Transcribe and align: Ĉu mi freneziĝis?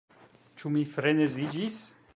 Ĉu 0.61 0.71
mi 0.77 0.81
freneziĝis? 0.95 1.81